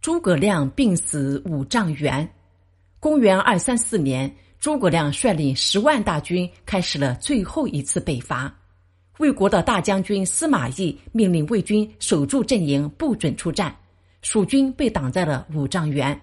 [0.00, 2.26] 诸葛亮病死五丈原。
[2.98, 8.50] 公元二三四年，诸葛亮率领十万大军开始了最后一次北伐。
[9.18, 13.76] 魏国的大将军司马懿命令魏军守住阵营，不准出战。
[14.22, 16.18] 蜀军被挡在了五丈原。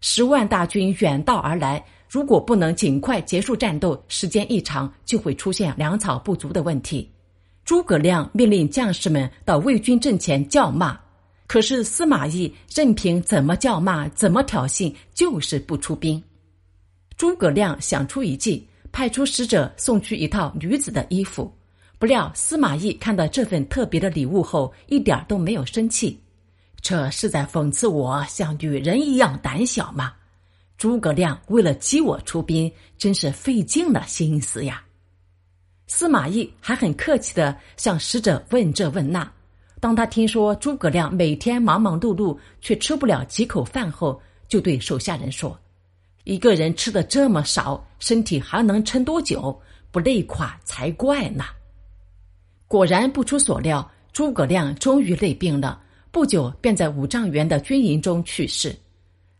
[0.00, 7.10] 十万大军远道而来，如果不能尽快结束战斗，时间一长就会出现粮草不足的问题。
[7.66, 10.98] 诸葛亮命令将士们到魏军阵前叫骂，
[11.54, 16.20] 可是司马懿任凭怎么叫骂、怎么挑衅，就是不出兵。
[17.16, 21.56] 诸葛亮想出一计，派出使者送去一套女子的衣服。
[21.96, 26.20] 不料司马懿看到这份特别的礼物后，一点都没有生气。
[26.80, 30.12] 这是在讽刺我像女人一样胆小吗？
[30.76, 34.82] 诸葛亮为了激我出兵，真是费尽了心思呀。
[35.86, 39.32] 司马懿还很客气的向使者问这问那。
[39.84, 45.60] 当他听说诸葛亮每天忙忙碌碌却吃不了几口饭后，就对手下人说
[46.24, 49.60] ：“一个人吃的这么少，身体还能撑多久？
[49.90, 51.44] 不累垮才怪呢。”
[52.66, 58.74] 果然不出所料，诸葛亮终于累病了，不久便在五丈原的军营中去世。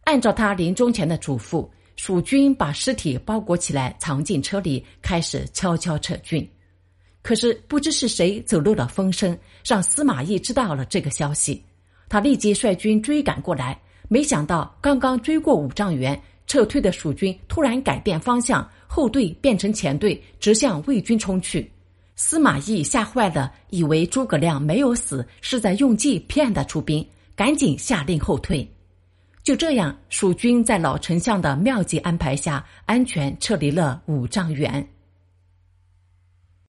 [0.03, 1.67] 按照他临终前的嘱咐。
[1.97, 6.47] 蜀军把尸体包裹起来，藏进车里，开始悄悄撤军。
[7.25, 11.65] 可是不知是谁走漏了风声，让司马懿知道了这个消息。
[12.07, 21.69] 他立即率军追赶过来，没想到刚刚追过五丈原，撤退的蜀军突然改变方向，后队变成前队，直向魏军冲去。
[22.15, 28.71] 司马懿吓坏了，以为诸葛亮没有死，是在用计骗他出兵，赶紧下令后退。
[29.43, 34.87] 就这样，蜀军在老丞相的妙计安排下，安全撤离了五丈原。